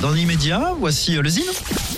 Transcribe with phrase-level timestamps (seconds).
[0.00, 1.44] Dans l'immédiat, voici euh, le Zine.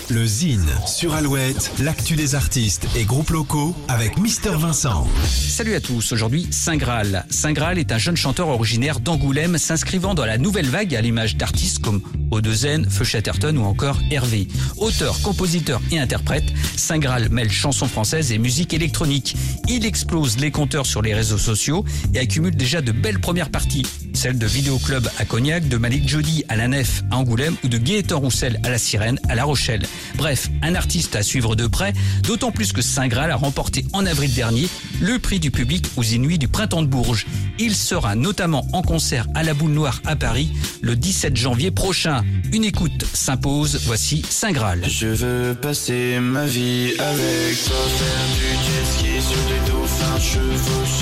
[0.08, 5.06] Le Zine sur Alouette, l'actu des artistes et groupes locaux avec Mister Vincent.
[5.26, 7.26] Salut à tous, aujourd'hui Saint Graal.
[7.28, 11.36] Saint Graal est un jeune chanteur originaire d'Angoulême s'inscrivant dans la nouvelle vague à l'image
[11.36, 12.00] d'artistes comme
[12.30, 14.48] Odezen, Feu Chatterton ou encore Hervé.
[14.78, 19.36] Auteur, compositeur et interprète, Saint Graal mêle chansons françaises et musique électronique.
[19.68, 23.84] Il explose les compteurs sur les réseaux sociaux et accumule déjà de belles premières parties.
[24.20, 27.78] Celles de Vidéoclub à Cognac, de Malik Jody à la Nef à Angoulême ou de
[27.78, 29.86] Gaëtan Roussel à la Sirène à La Rochelle.
[30.16, 31.94] Bref, un artiste à suivre de près,
[32.24, 34.68] d'autant plus que Saint Graal a remporté en avril dernier
[35.00, 37.24] le prix du public aux Inuits du Printemps de Bourges.
[37.58, 40.52] Il sera notamment en concert à la Boule Noire à Paris
[40.82, 42.22] le 17 janvier prochain.
[42.52, 44.82] Une écoute s'impose, voici Saint Graal.
[44.86, 47.76] Je veux passer ma vie avec toi,
[48.36, 50.99] du jet sur des dauphins, chevaucher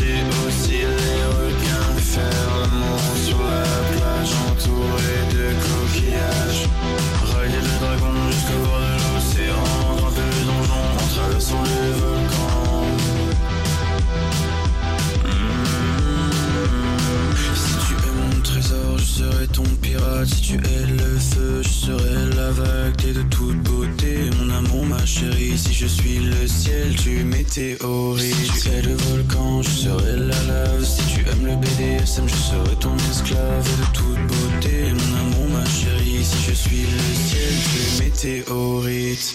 [19.52, 20.28] ton pirate.
[20.28, 22.96] Si tu es le feu, je serai la vague.
[22.96, 25.56] T'es de toute beauté, mon amour, ma chérie.
[25.56, 28.34] Si je suis le ciel, tu météorises.
[28.54, 30.84] Si tu es le volcan, je serai la lave.
[30.84, 33.68] Si tu aimes le BDSM, je serai ton esclave.
[33.80, 36.24] De toute beauté, mon amour, ma chérie.
[36.24, 39.34] Si je suis le ciel, tu météorites.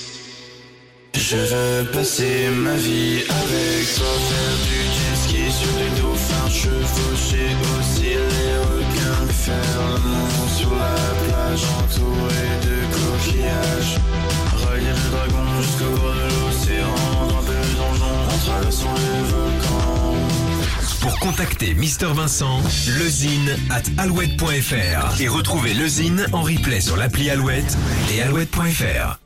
[1.15, 7.49] Je veux passer ma vie avec toi, faire du jet ski sur les dauphins, chevaucher
[7.73, 7.82] aussi
[21.01, 22.61] Pour contacter Mister Vincent,
[22.99, 27.77] lezine at alouette.fr et retrouver le Zine en replay sur l'appli Alouette
[28.13, 29.19] et alouette.fr.